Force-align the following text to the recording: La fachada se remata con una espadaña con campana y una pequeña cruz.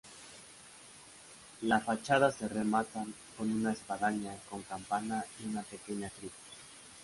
La 1.61 1.79
fachada 1.79 2.31
se 2.31 2.47
remata 2.47 3.05
con 3.37 3.51
una 3.51 3.71
espadaña 3.71 4.35
con 4.49 4.63
campana 4.63 5.23
y 5.43 5.47
una 5.47 5.61
pequeña 5.61 6.09
cruz. 6.09 6.31